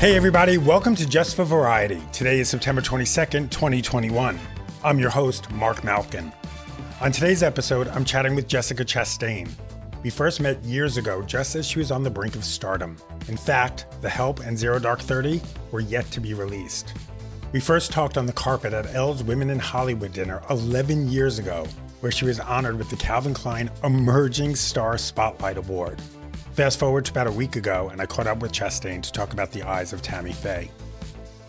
[0.00, 2.02] Hey, everybody, welcome to Just for Variety.
[2.10, 4.40] Today is September 22nd, 2021.
[4.82, 6.32] I'm your host, Marc Malkin.
[7.02, 9.50] On today's episode, I'm chatting with Jessica Chastain.
[10.02, 12.96] We first met years ago just as she was on the brink of stardom.
[13.28, 16.94] In fact, The Help and Zero Dark 30 were yet to be released.
[17.52, 21.66] We first talked on the carpet at Elle's Women in Hollywood dinner 11 years ago,
[22.00, 26.00] where she was honored with the Calvin Klein Emerging Star Spotlight Award.
[26.52, 29.32] Fast forward to about a week ago, and I caught up with Chastain to talk
[29.32, 30.68] about the eyes of Tammy Faye.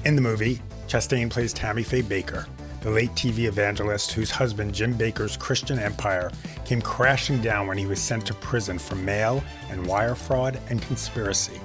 [0.05, 2.47] In the movie, Chastain plays Tammy Faye Bakker,
[2.81, 6.31] the late TV evangelist whose husband Jim Bakker's Christian empire
[6.65, 10.81] came crashing down when he was sent to prison for mail and wire fraud and
[10.83, 11.59] conspiracy.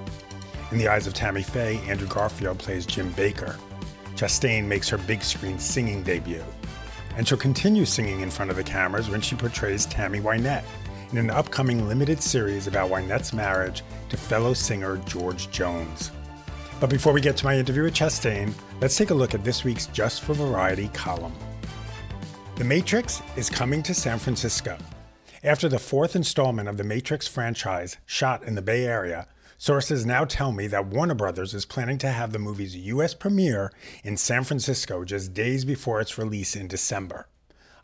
[0.72, 3.54] In the eyes of Tammy Faye, Andrew Garfield plays Jim Bakker.
[4.16, 6.44] Chastain makes her big screen singing debut.
[7.16, 10.64] And she'll continue singing in front of the cameras when she portrays Tammy Wynette
[11.10, 16.10] in an upcoming limited series about Wynette's marriage to fellow singer George Jones.
[16.78, 19.64] But before we get to my interview with Chastain, let's take a look at this
[19.64, 21.32] week's Just for Variety column.
[22.56, 24.76] The Matrix is coming to San Francisco.
[25.42, 30.24] After the fourth installment of the Matrix franchise shot in the Bay Area, sources now
[30.24, 34.44] tell me that Warner Brothers is planning to have the movie's US premiere in San
[34.44, 37.28] Francisco just days before its release in December.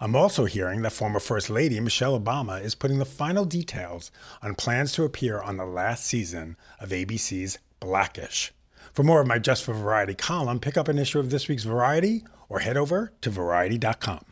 [0.02, 4.10] I'm also hearing that former First Lady Michelle Obama is putting the final details
[4.42, 8.50] on plans to appear on the last season of ABC's Blackish.
[8.92, 11.62] For more of my Just for Variety column, pick up an issue of this week's
[11.62, 14.31] Variety or head over to variety.com.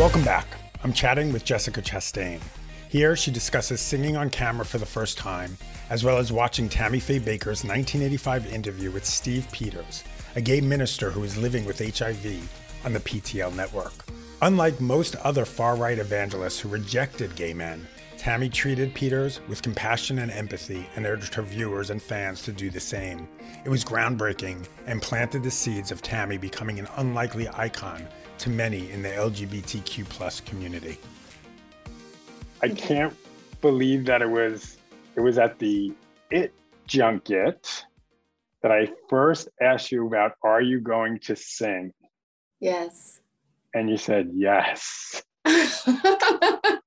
[0.00, 0.46] Welcome back.
[0.82, 2.40] I'm chatting with Jessica Chastain.
[2.88, 5.58] Here, she discusses singing on camera for the first time,
[5.90, 10.04] as well as watching Tammy Faye Bakker's 1985 interview with Steve Pieters,
[10.36, 12.48] a gay minister who is living with HIV
[12.86, 13.92] on the PTL network.
[14.40, 17.86] Unlike most other far right evangelists who rejected gay men,
[18.16, 22.70] Tammy treated Pieters with compassion and empathy and urged her viewers and fans to do
[22.70, 23.28] the same.
[23.66, 28.08] It was groundbreaking and planted the seeds of Tammy becoming an unlikely icon
[28.40, 30.96] to many in the LGBTQ plus community.
[32.62, 33.14] I can't
[33.60, 34.78] believe that it was
[35.14, 35.92] it was at the
[36.30, 36.54] it
[36.88, 37.84] junket
[38.62, 41.92] that I first asked you about are you going to sing?
[42.60, 43.20] Yes.
[43.74, 45.22] And you said yes.
[45.44, 46.80] How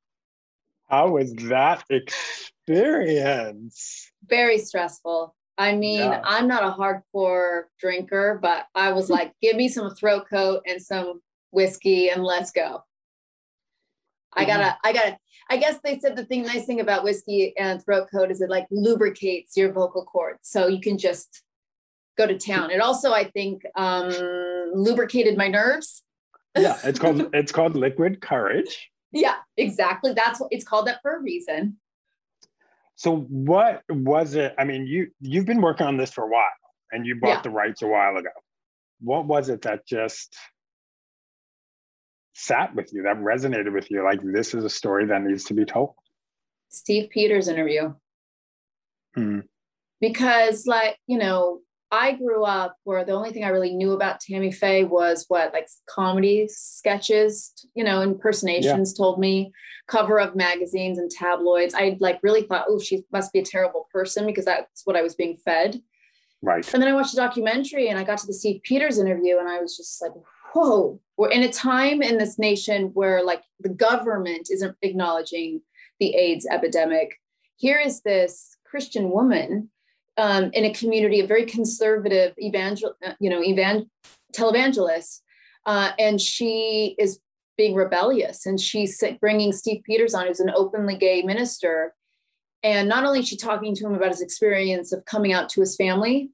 [1.09, 1.83] was that
[2.67, 4.11] experience?
[4.25, 5.35] Very stressful.
[5.59, 6.19] I mean, yeah.
[6.23, 10.81] I'm not a hardcore drinker, but I was like, give me some throat coat and
[10.81, 11.21] some
[11.53, 12.83] whiskey and let's go.
[14.35, 14.87] I gotta, mm-hmm.
[14.87, 15.17] I gotta,
[15.49, 18.49] I guess they said the thing, nice thing about whiskey and throat coat is it
[18.49, 20.49] like lubricates your vocal cords.
[20.49, 21.43] So you can just
[22.17, 22.71] go to town.
[22.71, 24.11] It also, I think, um,
[24.73, 26.03] lubricated my nerves.
[26.57, 28.89] yeah, it's called, it's called liquid courage.
[29.11, 30.13] Yeah, exactly.
[30.13, 31.77] That's what it's called that for a reason.
[32.95, 34.55] So what was it?
[34.57, 36.47] I mean, you, you've been working on this for a while
[36.91, 37.41] and you bought yeah.
[37.41, 38.29] the rights a while ago.
[39.01, 40.35] What was it that just
[42.43, 44.03] sat with you, that resonated with you?
[44.03, 45.93] Like, this is a story that needs to be told?
[46.69, 47.93] Steve Pieters interview.
[49.15, 49.39] Hmm.
[50.01, 51.61] Because, like, you know,
[51.91, 55.53] I grew up where the only thing I really knew about Tammy Faye was what,
[55.53, 59.03] like comedy sketches, you know, impersonations yeah.
[59.03, 59.51] told me,
[59.87, 61.75] cover of magazines and tabloids.
[61.75, 65.03] I like really thought, oh, she must be a terrible person because that's what I
[65.03, 65.81] was being fed.
[66.41, 66.67] Right.
[66.73, 69.47] And then I watched a documentary and I got to the Steve Pieters interview and
[69.47, 70.11] I was just like,
[70.53, 75.61] whoa, we're in a time in this nation where like the government isn't acknowledging
[75.99, 77.15] the AIDS epidemic.
[77.57, 79.69] Here is this Christian woman
[80.17, 83.89] um, in a community of very conservative evangel, uh, you know, evan-
[84.35, 85.21] televangelists,
[85.65, 87.19] uh, and she is
[87.57, 91.93] being rebellious and she's bringing steve pieters on who's an openly gay minister
[92.63, 95.59] and not only is she talking to him about his experience of coming out to
[95.59, 96.31] his family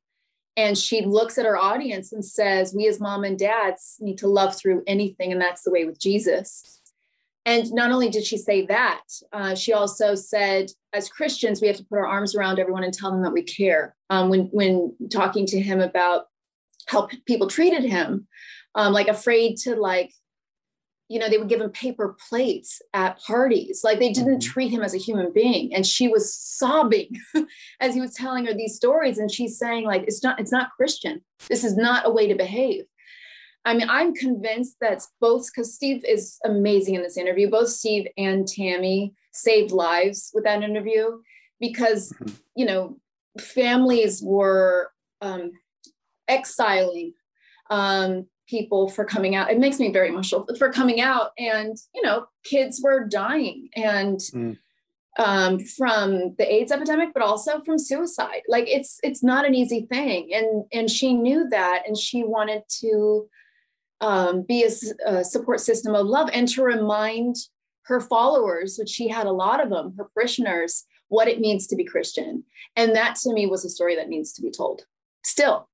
[0.58, 4.28] and she looks at her audience and says we as mom and dads need to
[4.28, 6.76] love through anything and that's the way with jesus.
[7.46, 9.02] And not only did she say that
[9.34, 12.94] uh, she also said as christians we have to put our arms around everyone and
[12.94, 13.96] tell them that we care.
[14.10, 16.26] Um, when when talking to him about
[16.88, 18.28] how people treated him
[18.76, 20.14] um, like afraid to like
[21.10, 23.82] you know, they would give him paper plates at parties.
[23.84, 24.52] Like they didn't mm-hmm.
[24.52, 25.74] treat him as a human being.
[25.74, 27.20] And she was sobbing
[27.80, 29.18] as he was telling her these stories.
[29.18, 31.22] And she's saying, like, it's not, it's not Christian.
[31.50, 32.86] This is not a way to behave.
[33.66, 38.08] I mean, I'm convinced that both because Steve is amazing in this interview, both Steve
[38.16, 41.20] and Tammy saved lives with that interview
[41.60, 42.36] because, mm-hmm.
[42.56, 42.98] you know,
[43.40, 44.92] families were
[45.22, 45.52] um,
[46.28, 47.14] exiling
[47.72, 49.52] um, people for coming out.
[49.52, 51.32] It makes me very emotional for coming out.
[51.38, 54.58] And, you know, kids were dying and mm.
[55.18, 58.42] um, from the AIDS epidemic, but also from suicide.
[58.48, 60.30] Like it's it's not an easy thing.
[60.34, 63.30] And and she knew that and she wanted to
[64.02, 67.36] um, be a, a support system of love and to remind
[67.84, 71.76] her followers, which she had a lot of them, her parishioners, what it means to
[71.76, 72.44] be Christian.
[72.76, 74.86] And that to me was a story that needs to be told
[75.24, 75.68] still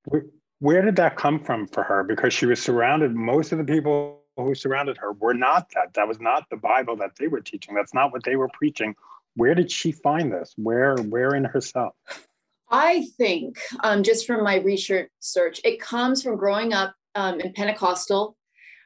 [0.59, 2.03] where did that come from for her?
[2.03, 5.93] Because she was surrounded, most of the people who surrounded her were not that.
[5.93, 7.75] That was not the Bible that they were teaching.
[7.75, 8.95] That's not what they were preaching.
[9.35, 10.53] Where did she find this?
[10.57, 11.93] Where, where in herself?
[12.69, 17.53] I think, um, just from my research, search, it comes from growing up um, in
[17.53, 18.35] Pentecostal.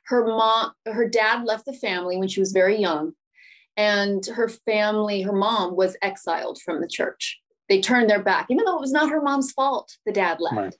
[0.05, 3.13] Her mom, her dad left the family when she was very young,
[3.77, 7.39] and her family, her mom was exiled from the church.
[7.69, 9.95] They turned their back, even though it was not her mom's fault.
[10.05, 10.55] The dad left.
[10.55, 10.75] Right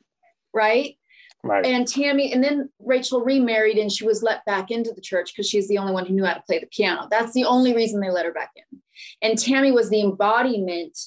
[0.54, 0.96] right?
[1.44, 1.66] Right.
[1.66, 5.48] And Tammy, and then Rachel remarried and she was let back into the church because
[5.48, 7.08] she's the only one who knew how to play the piano.
[7.10, 8.82] That's the only reason they let her back in.
[9.22, 10.98] And Tammy was the embodiment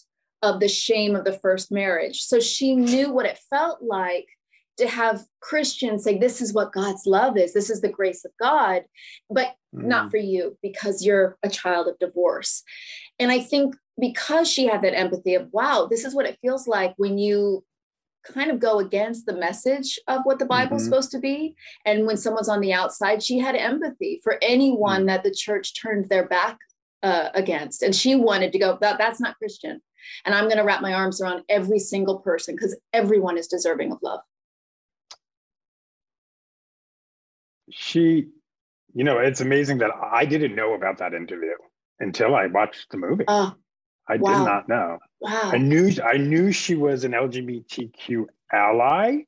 [0.41, 2.23] of the shame of the first marriage.
[2.23, 4.27] So she knew what it felt like
[4.79, 8.33] to have Christians say, This is what God's love is, this is the grace of
[8.41, 8.85] God,
[9.31, 9.85] but mm.
[9.85, 12.63] not for you because you're a child of divorce.
[13.19, 16.67] And I think because she had that empathy of, wow, this is what it feels
[16.67, 17.65] like when you
[18.25, 20.91] kind of go against the message of what the Bible's mm-hmm.
[20.91, 21.55] supposed to be.
[21.85, 25.07] And when someone's on the outside, she had empathy for anyone mm-hmm.
[25.07, 26.59] that the church turned their back
[27.03, 27.83] uh, against.
[27.83, 29.81] And she wanted to go, that, that's not Christian.
[30.25, 33.93] And I'm going to wrap my arms around every single person because everyone is deserving
[33.93, 34.21] of love.
[37.71, 38.29] She,
[38.95, 41.55] you know, it's amazing that I didn't know about that interview
[42.01, 43.25] until I watched the movie.
[43.27, 43.53] Uh,
[44.09, 44.39] I wow.
[44.39, 44.99] did not know.
[45.21, 45.51] Wow.
[45.53, 49.19] I knew I knew she was an LGBTQ ally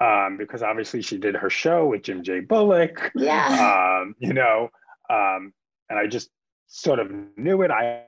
[0.00, 2.40] um, because obviously she did her show with Jim J.
[2.40, 3.12] Bullock.
[3.14, 4.00] Yeah.
[4.02, 4.68] Um, you know,
[5.08, 5.52] um,
[5.88, 6.30] and I just
[6.66, 7.70] sort of knew it.
[7.70, 8.04] I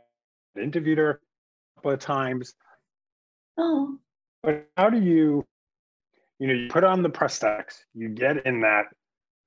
[0.60, 2.54] interviewed her a couple of times.
[3.56, 3.98] Oh.
[4.42, 5.44] But how do you,
[6.38, 8.84] you know, you put on the prosthetics, you get in that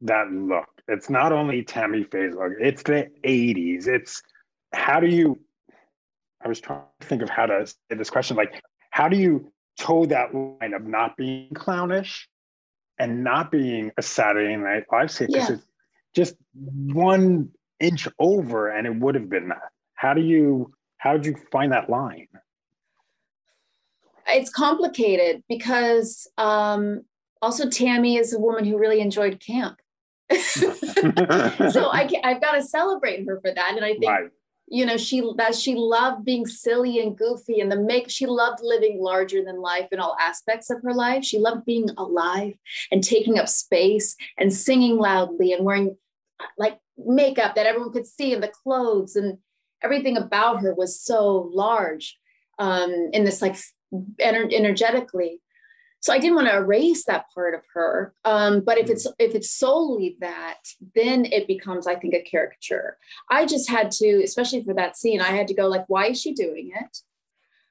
[0.02, 0.68] that look.
[0.88, 3.88] It's not only Tammy Faye's look, it's the 80s.
[3.88, 4.22] It's
[4.74, 5.40] how do you
[6.44, 8.38] I was trying to think of how to say this question.
[8.38, 8.62] Like,
[8.92, 12.28] how do you toe that line of not being clownish
[13.00, 15.28] and not being a Saturday Night Live skit?
[15.28, 15.56] Because yeah.
[15.56, 15.68] it's
[16.16, 19.70] just one inch over, and it would have been that.
[19.96, 22.28] How do you how did you find that line?
[24.28, 27.04] It's complicated because um,
[27.42, 29.80] also Tammy is a woman who really enjoyed camp.
[30.32, 30.72] so
[31.90, 34.32] I, I've got to celebrate her for that, and I think right
[34.68, 38.60] you know she that she loved being silly and goofy and the make she loved
[38.62, 41.24] living larger than life in all aspects of her life.
[41.24, 42.54] She loved being alive
[42.92, 45.96] and taking up space and singing loudly and wearing
[46.58, 49.38] like makeup that everyone could see and the clothes and
[49.84, 52.18] everything about her was so large
[52.60, 53.56] um in this like
[54.20, 55.40] ener- energetically
[56.00, 59.36] so i didn't want to erase that part of her um, but if it's if
[59.36, 60.60] it's solely that
[60.96, 62.98] then it becomes i think a caricature.
[63.30, 66.22] I just had to especially for that scene i had to go like why is
[66.22, 66.98] she doing it?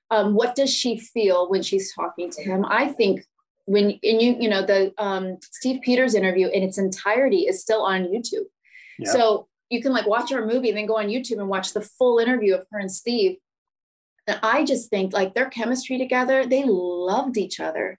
[0.08, 2.64] Um, what does she feel when she's talking to him?
[2.64, 3.26] I think
[3.66, 7.82] when and you you know the um, steve pieters interview in its entirety is still
[7.82, 8.46] on youtube.
[8.98, 9.12] Yeah.
[9.12, 11.80] so you can like watch our movie and then go on youtube and watch the
[11.80, 13.38] full interview of her and steve
[14.26, 17.98] and I just think like their chemistry together, they loved each other.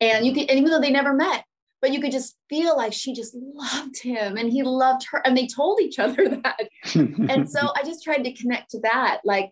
[0.00, 1.44] And you could, and even though they never met,
[1.80, 5.20] but you could just feel like she just loved him and he loved her.
[5.24, 6.68] And they told each other that.
[6.94, 9.20] and so I just tried to connect to that.
[9.24, 9.50] Like,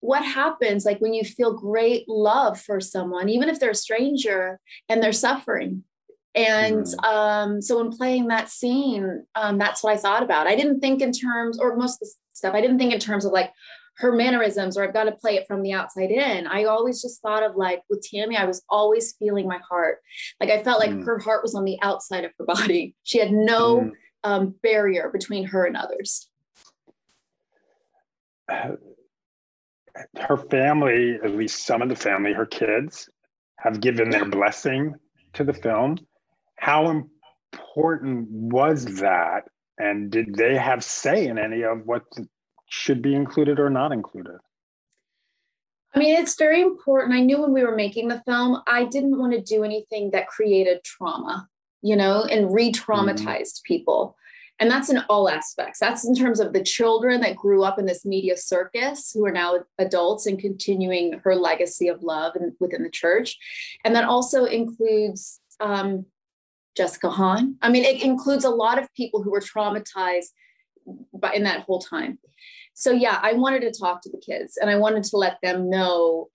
[0.00, 4.60] what happens like when you feel great love for someone, even if they're a stranger
[4.88, 5.84] and they're suffering?
[6.34, 10.46] And um, so when playing that scene, um, that's what I thought about.
[10.46, 13.24] I didn't think in terms, or most of the stuff, I didn't think in terms
[13.24, 13.52] of like
[13.98, 16.46] her mannerisms or I've got to play it from the outside in.
[16.46, 19.98] I always just thought of like with Tammy, I was always feeling my heart.
[20.40, 21.04] Like I felt like mm.
[21.04, 22.94] her heart was on the outside of her body.
[23.04, 23.90] She had no mm.
[24.24, 26.28] um, barrier between her and others.
[28.48, 33.08] Her family, at least some of the family, her kids,
[33.58, 34.94] have given their blessing
[35.34, 35.98] to the film.
[36.56, 39.44] How important was that?
[39.78, 42.04] And did they have say in any of what
[42.74, 44.38] should be included or not included?
[45.94, 47.14] I mean, it's very important.
[47.14, 50.26] I knew when we were making the film, I didn't want to do anything that
[50.26, 51.48] created trauma,
[51.82, 53.72] you know, and re traumatized mm-hmm.
[53.72, 54.16] people.
[54.60, 55.80] And that's in all aspects.
[55.80, 59.32] That's in terms of the children that grew up in this media circus who are
[59.32, 63.36] now adults and continuing her legacy of love and within the church.
[63.84, 66.06] And that also includes um,
[66.76, 67.56] Jessica Hahn.
[67.62, 70.30] I mean, it includes a lot of people who were traumatized
[71.12, 72.18] by, in that whole time.
[72.74, 75.70] So yeah, I wanted to talk to the kids and I wanted to let them
[75.70, 76.28] know.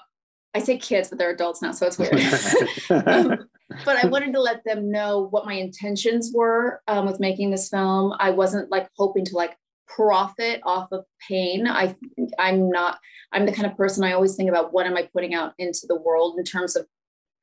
[0.56, 3.08] I say kids, but they're adults now, so it's weird.
[3.08, 3.50] um,
[3.86, 7.70] but I wanted to let them know what my intentions were um, with making this
[7.70, 8.16] film.
[8.20, 9.56] I wasn't like hoping to like
[9.88, 11.68] profit off of pain.
[11.68, 11.96] I
[12.40, 13.00] I'm not.
[13.32, 15.82] I'm the kind of person I always think about what am I putting out into
[15.88, 16.88] the world in terms of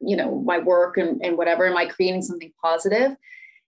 [0.00, 1.67] you know my work and, and whatever.
[1.67, 3.17] Am I creating something positive?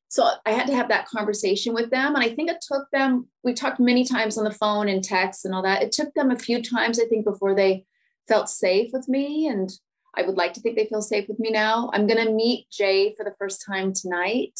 [0.08, 2.14] So I had to have that conversation with them.
[2.14, 5.44] And I think it took them, we talked many times on the phone and text
[5.44, 5.82] and all that.
[5.82, 7.84] It took them a few times, I think, before they
[8.26, 9.48] felt safe with me.
[9.48, 9.70] And
[10.16, 11.90] I would like to think they feel safe with me now.
[11.92, 14.58] I'm going to meet Jay for the first time tonight.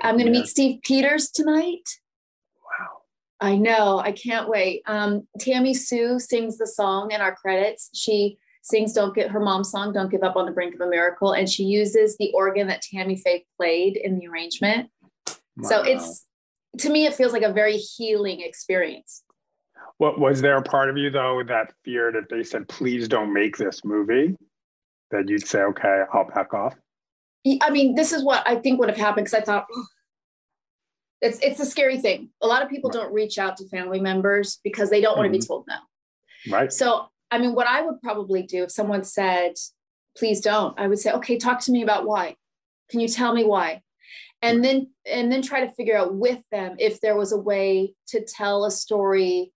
[0.00, 1.88] I'm going to meet Steve Pieters tonight.
[2.62, 3.02] Wow.
[3.40, 3.98] I know.
[3.98, 4.82] I can't wait.
[4.86, 7.90] Um, Tammy Sue sings the song in our credits.
[7.94, 10.88] She sings Don't Get Her Mom's song, Don't Give Up on the Brink of a
[10.88, 11.32] Miracle.
[11.32, 14.88] And she uses the organ that Tammy Faye played in the arrangement.
[15.56, 15.68] Wow.
[15.68, 16.26] So it's,
[16.78, 19.22] to me, it feels like a very healing experience.
[19.98, 23.32] What was there a part of you though that feared if they said, please don't
[23.32, 24.36] make this movie,
[25.10, 26.74] that you'd say, okay, I'll back off?
[27.60, 29.86] I mean, this is what I think would have happened because I thought, oh,
[31.20, 32.30] it's it's a scary thing.
[32.40, 33.00] A lot of people right.
[33.00, 35.20] don't reach out to family members because they don't mm-hmm.
[35.20, 35.76] want to be told no.
[36.50, 36.72] Right.
[36.72, 39.54] So I mean, what I would probably do if someone said,
[40.16, 42.36] please don't, I would say, okay, talk to me about why.
[42.90, 43.80] Can you tell me why?
[44.42, 47.94] And then and then try to figure out with them if there was a way
[48.08, 49.52] to tell a story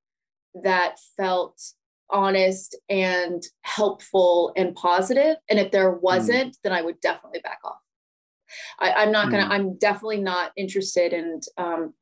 [0.63, 1.61] that felt
[2.09, 5.37] honest and helpful and positive.
[5.51, 6.59] And if there wasn't, mm.
[6.63, 7.81] then I would definitely back off.
[8.79, 9.51] I, am not gonna, mm.
[9.51, 11.95] I'm definitely not interested in um,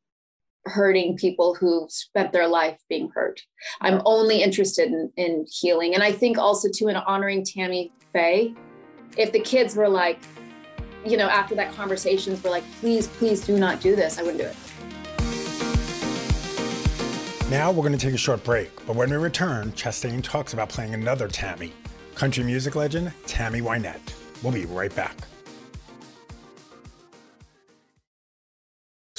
[0.66, 3.40] hurting people who spent their life being hurt.
[3.80, 5.94] I'm only interested in, in healing.
[5.94, 8.54] And I think also too in honoring Tammy Faye,
[9.16, 10.18] if the kids were like,
[11.04, 14.40] you know, after that conversations were like, please, please do not do this, I wouldn't
[14.40, 14.56] do it.
[17.50, 20.70] Now we're going to take a short break, but when we return, Chastain talks about
[20.70, 21.74] playing another Tammy,
[22.14, 24.14] country music legend Tammy Wynette.
[24.42, 25.16] We'll be right back.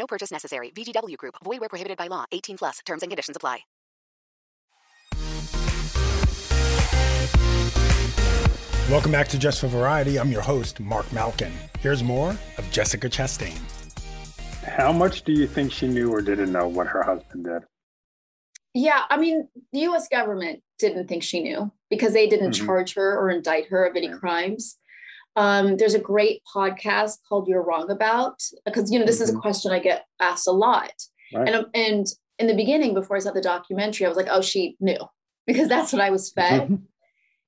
[0.00, 0.70] No purchase necessary.
[0.70, 1.34] VGW Group.
[1.44, 2.24] Void where prohibited by law.
[2.32, 2.78] 18 plus.
[2.86, 3.60] Terms and conditions apply.
[8.90, 10.18] Welcome back to Just for Variety.
[10.18, 11.52] I'm your host, Marc Malkin.
[11.78, 13.60] Here's more of Jessica Chastain.
[14.64, 17.62] How much do you think she knew or didn't know what her husband did?
[18.74, 22.66] Yeah, I mean, the US government didn't think she knew because they didn't mm-hmm.
[22.66, 24.76] charge her or indict her of any crimes.
[25.36, 29.22] Um, there's a great podcast called You're Wrong About, because, you know, this mm-hmm.
[29.24, 29.40] is a mm-hmm.
[29.40, 30.92] question I get asked a lot.
[31.32, 31.48] Right.
[31.48, 32.06] And, and
[32.38, 34.98] in the beginning, before I saw the documentary, I was like, oh, she knew
[35.46, 36.62] because that's what I was fed.
[36.62, 36.74] Mm-hmm.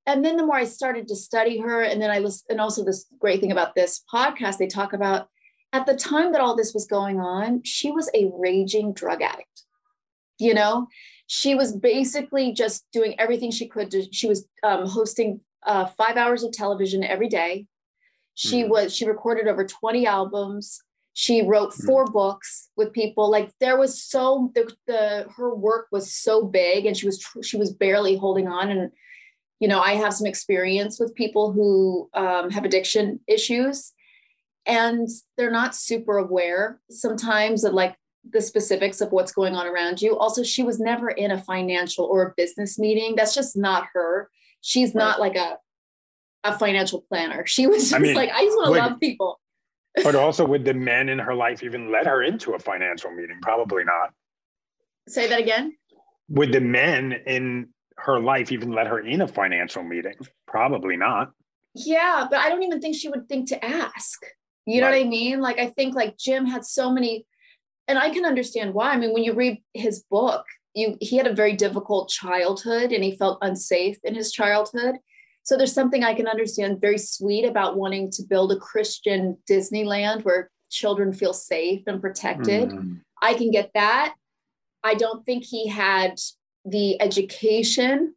[0.06, 2.84] and then the more I started to study her, and then I listened, and also
[2.84, 5.28] this great thing about this podcast, they talk about
[5.72, 9.48] at the time that all this was going on, she was a raging drug addict.
[10.38, 10.88] You know,
[11.26, 16.16] she was basically just doing everything she could to, she was um, hosting uh, five
[16.16, 17.66] hours of television every day
[18.34, 18.70] she mm-hmm.
[18.70, 20.80] was she recorded over 20 albums.
[21.14, 21.86] She wrote mm-hmm.
[21.86, 22.12] 4 mm-hmm.
[22.12, 23.30] books with people.
[23.30, 27.56] Like there was so the, the her work was so big and she was she
[27.56, 28.90] was barely holding on and
[29.60, 33.92] you know, I have some experience with people who um, have addiction issues
[34.66, 37.94] and they're not super aware sometimes of like
[38.28, 40.18] the specifics of what's going on around you.
[40.18, 43.14] Also, she was never in a financial or a business meeting.
[43.16, 44.30] That's just not her.
[44.62, 45.04] She's right.
[45.04, 45.58] not like a
[46.44, 47.44] a financial planner.
[47.52, 49.40] She was just I mean, like, I just want to love people.
[50.04, 53.38] but also, would the men in her life even let her into a financial meeting?
[53.42, 54.10] Probably not.
[55.06, 55.76] Say that again.
[56.28, 57.68] Would the men in
[57.98, 60.14] her life even let her in a financial meeting?
[60.46, 61.32] Probably not.
[61.74, 64.20] Yeah, but I don't even think she would think to ask.
[64.64, 65.00] You know right.
[65.00, 65.40] what I mean?
[65.40, 67.26] Like I think like Jim had so many,
[67.88, 68.92] and I can understand why.
[68.92, 70.44] I mean, when you read his book,
[70.74, 74.96] you he had a very difficult childhood and he felt unsafe in his childhood.
[75.44, 80.24] So there's something I can understand very sweet about wanting to build a Christian Disneyland
[80.24, 82.70] where children feel safe and protected.
[82.70, 83.00] Mm.
[83.20, 84.14] I can get that.
[84.84, 86.18] I don't think he had
[86.64, 88.14] the education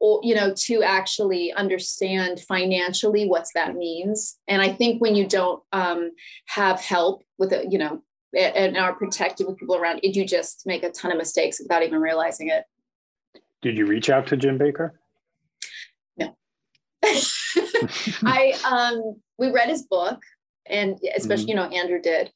[0.00, 5.26] or you know to actually understand financially what that means and i think when you
[5.26, 6.10] don't um,
[6.46, 8.02] have help with it you know
[8.36, 12.00] and are protected with people around you just make a ton of mistakes without even
[12.00, 12.64] realizing it
[13.62, 15.03] did you reach out to jim bakker no
[18.24, 20.22] i um we read his book
[20.66, 21.48] and especially mm-hmm.
[21.50, 22.32] you know andrew did.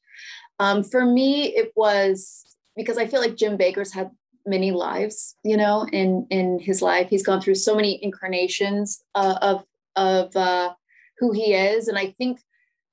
[0.59, 4.11] Um, for me it was because i feel like jim Bakker's had
[4.45, 7.09] many lives you know in in his life.
[7.09, 9.63] He's gone through so many incarnations uh, of
[9.95, 10.73] of uh,
[11.17, 11.87] who he is.
[11.87, 12.39] And i think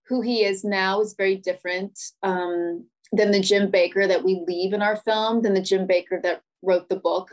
[0.09, 4.73] who he is now is very different um, than the jim Bakker that we leave
[4.73, 7.31] in our film than the jim Bakker that wrote the book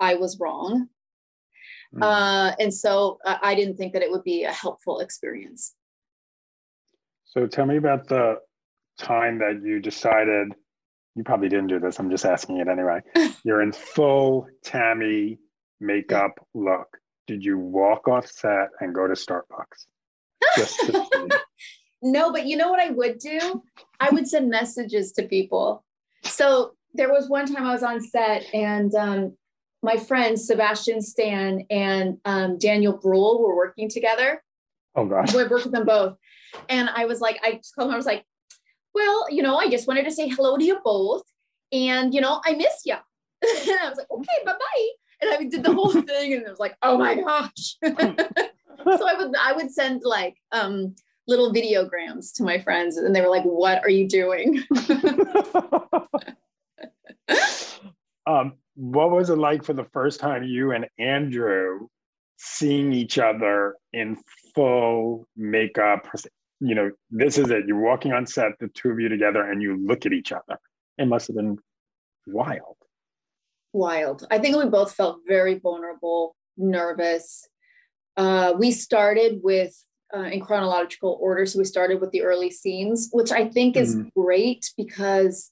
[0.00, 0.88] i was wrong
[1.94, 2.02] mm-hmm.
[2.02, 5.74] uh, and so uh, i didn't think that it would be a helpful experience
[7.24, 8.36] so tell me about the
[8.98, 10.54] time that you decided
[11.16, 11.98] you probably didn't do this.
[11.98, 13.00] I'm just asking it anyway.
[13.42, 15.38] You're in full Tammy
[15.80, 16.98] makeup look.
[17.26, 19.86] Did you walk off set and go to Starbucks?
[20.56, 21.40] To
[22.02, 23.62] no, but you know what I would do?
[23.98, 25.84] I would send messages to people.
[26.22, 29.36] So there was one time I was on set and um,
[29.82, 34.42] my friends Sebastian Stan and um, Daniel Bruhl were working together.
[34.94, 35.34] Oh gosh.
[35.34, 36.16] I worked with them both.
[36.68, 38.24] And I was like, I told them, I was like,
[38.94, 41.22] well, you know, I just wanted to say hello to you both.
[41.70, 42.94] And, you know, I miss you.
[43.42, 44.88] and I was like, okay, bye bye.
[45.20, 47.76] And I did the whole thing and it was like, oh my gosh.
[47.84, 50.94] so I would, I would send like, um,
[51.28, 54.62] little videograms to my friends and they were like, what are you doing?
[58.26, 61.88] um, what was it like for the first time you and Andrew
[62.36, 64.18] seeing each other in
[64.54, 66.06] full makeup,
[66.60, 67.66] you know, this is it.
[67.66, 70.58] You're walking on set, the two of you together, and you look at each other.
[70.98, 71.58] It must have been
[72.26, 72.76] wild.
[73.72, 74.26] Wild.
[74.30, 77.48] I think we both felt very vulnerable, nervous.
[78.16, 79.74] Uh, we started with
[80.14, 81.44] uh, in chronological order.
[81.46, 84.10] So we started with the early scenes, which I think is mm.
[84.14, 85.50] great because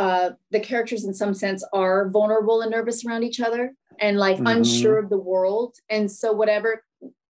[0.00, 4.36] uh, the characters, in some sense, are vulnerable and nervous around each other and like
[4.36, 4.46] mm-hmm.
[4.46, 5.74] unsure of the world.
[5.88, 6.82] And so, whatever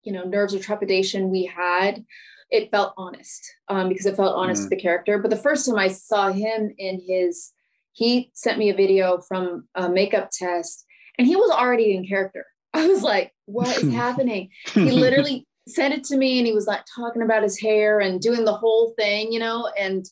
[0.02, 2.04] you know, nerves or trepidation we had
[2.50, 4.70] it felt honest um, because it felt honest mm-hmm.
[4.70, 5.18] to the character.
[5.18, 7.52] But the first time I saw him in his,
[7.92, 10.84] he sent me a video from a makeup test
[11.16, 12.46] and he was already in character.
[12.74, 14.50] I was like, what is happening?
[14.72, 18.20] He literally sent it to me and he was like talking about his hair and
[18.20, 20.04] doing the whole thing, you know, and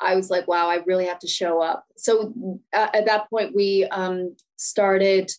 [0.00, 1.84] I was like, wow, I really have to show up.
[1.96, 2.32] So
[2.72, 5.30] uh, at that point, we um, started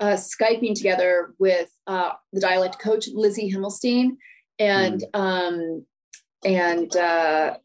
[0.00, 4.16] uh, Skyping together with uh, the dialect coach, Lizzie Himelstein
[4.58, 5.18] and mm.
[5.18, 5.84] um,
[6.44, 7.56] and uh,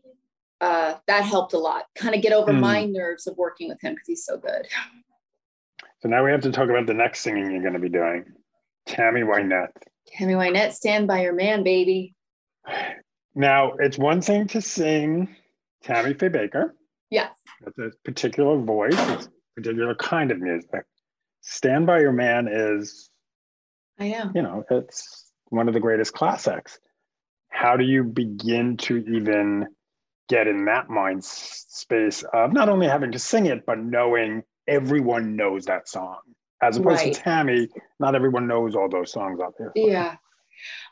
[0.60, 1.86] uh, that helped a lot.
[1.96, 2.60] Kind of get over mm.
[2.60, 4.68] my nerves of working with him because he's so good.
[6.02, 8.26] So now we have to talk about the next singing you're going to be doing,
[8.88, 9.70] Tammy Wynette.
[10.08, 12.16] Tammy Wynette, stand by your man, baby.
[13.36, 15.36] Now it's one thing to sing
[15.84, 16.72] Tammy Faye Bakker.
[17.10, 17.34] Yes.
[17.64, 20.86] That's a particular voice, it's a particular kind of music.
[21.42, 23.10] Stand by your man is.
[24.00, 24.32] I know.
[24.34, 26.80] You know, it's one of the greatest classics.
[27.50, 29.68] How do you begin to even
[30.30, 35.36] get in that mind space of not only having to sing it, but knowing everyone
[35.36, 36.20] knows that song?
[36.64, 37.14] As opposed right.
[37.14, 37.68] to Tammy,
[38.00, 39.72] not everyone knows all those songs out there.
[39.76, 40.16] Yeah.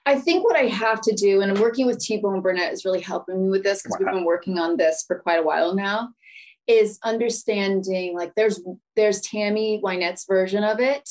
[0.06, 2.86] I think what I have to do, and I'm working with T Bone Burnett is
[2.86, 4.06] really helping me with this because wow.
[4.08, 6.10] we've been working on this for quite a while now,
[6.68, 8.62] is understanding like there's
[8.96, 11.10] there's Tammy Wynette's version of it,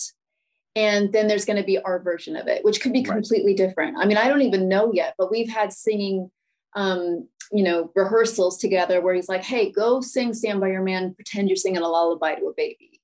[0.79, 3.57] and then there's going to be our version of it which could be completely right.
[3.57, 6.31] different i mean i don't even know yet but we've had singing
[6.75, 11.15] um, you know rehearsals together where he's like hey go sing stand by your man
[11.15, 13.01] pretend you're singing a lullaby to a baby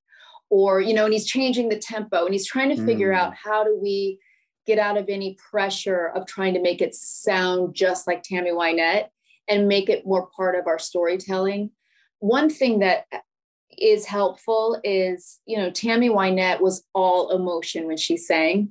[0.50, 3.16] or you know and he's changing the tempo and he's trying to figure mm.
[3.16, 4.18] out how do we
[4.66, 9.08] get out of any pressure of trying to make it sound just like tammy wynette
[9.48, 11.70] and make it more part of our storytelling.
[12.20, 13.06] One thing that
[13.76, 18.70] is helpful is, you know, Tammy Wynette was all emotion when she sang.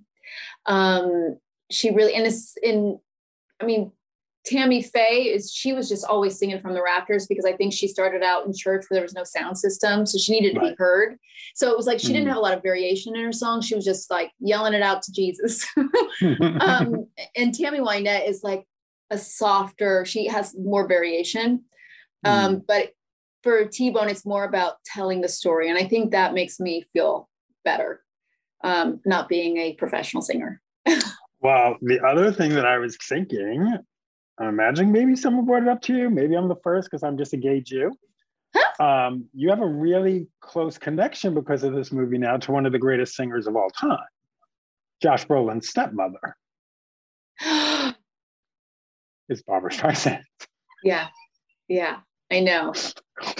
[0.65, 1.37] Um,
[1.69, 2.99] she really, and it's in,
[3.59, 3.91] I mean,
[4.45, 7.87] Tammy Faye is she was just always singing from the rafters because I think she
[7.87, 10.69] started out in church where there was no sound system, so she needed to right.
[10.71, 11.17] be heard.
[11.55, 12.13] So it was like she mm.
[12.13, 13.61] didn't have a lot of variation in her song.
[13.61, 15.65] She was just like yelling it out to Jesus.
[16.59, 18.65] um, and Tammy Wynette is like
[19.09, 20.03] a softer.
[20.03, 21.63] She has more variation,
[22.25, 22.63] um, mm.
[22.67, 22.91] but
[23.43, 26.85] for T Bone, it's more about telling the story, and I think that makes me
[26.91, 27.29] feel
[27.63, 28.03] better,
[28.63, 30.61] um, not being a professional singer.
[31.41, 33.77] well, the other thing that I was thinking
[34.39, 36.09] I'm imagining maybe someone brought it up to you.
[36.09, 37.91] Maybe I'm the first because I'm just a gay Jew.
[38.55, 38.83] Huh?
[38.83, 42.71] Um, you have a really close connection because of this movie now to one of
[42.71, 43.97] the greatest singers of all time,
[45.01, 46.35] Josh Brolin's stepmother.
[49.29, 50.23] is Barbra Streisand.
[50.83, 51.07] Yeah,
[51.67, 51.99] yeah,
[52.31, 52.73] I know,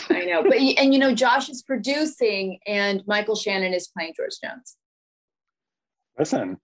[0.10, 0.44] I know.
[0.44, 4.78] But and you know, Josh is producing, and Michael Shannon is playing George Jones.
[6.18, 6.58] Listen,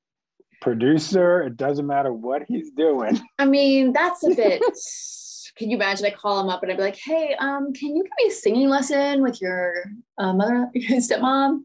[0.62, 1.42] producer.
[1.42, 3.20] It doesn't matter what he's doing.
[3.40, 4.62] I mean, that's a bit.
[5.56, 6.06] can you imagine?
[6.06, 8.32] I call him up and I'd be like, "Hey, um, can you give me a
[8.32, 9.84] singing lesson with your
[10.18, 11.64] uh, mother, your stepmom?"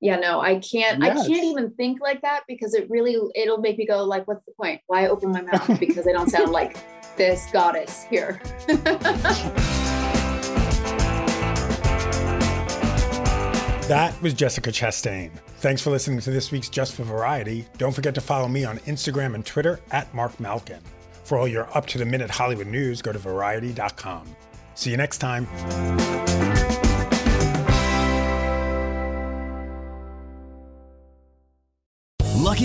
[0.00, 1.02] Yeah, no, I can't.
[1.02, 1.20] Yes.
[1.20, 4.44] I can't even think like that because it really it'll make me go like, "What's
[4.44, 4.80] the point?
[4.86, 6.76] Why open my mouth?" Because I don't sound like
[7.16, 8.40] this goddess here.
[13.88, 15.30] That was Jessica Chastain.
[15.58, 17.66] Thanks for listening to this week's Just for Variety.
[17.78, 20.80] Don't forget to follow me on Instagram and Twitter at Marc Malkin.
[21.22, 24.26] For all your up to the minute Hollywood news, go to variety.com.
[24.74, 25.46] See you next time.